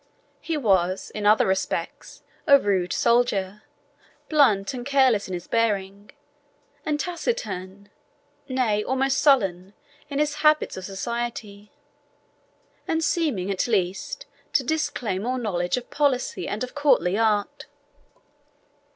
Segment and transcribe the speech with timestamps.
[0.39, 3.61] He was, in other respects, a rude soldier,
[4.29, 6.09] blunt and careless in his bearing,
[6.83, 7.91] and taciturn
[8.49, 9.75] nay, almost sullen
[10.09, 11.71] in his habits of society,
[12.87, 17.67] and seeming, at least, to disclaim all knowledge of policy and of courtly art.